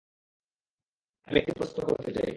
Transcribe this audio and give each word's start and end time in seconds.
আমি 1.27 1.37
একটি 1.39 1.53
প্রস্তাব 1.57 1.83
করতে 1.89 2.11
চাই। 2.11 2.29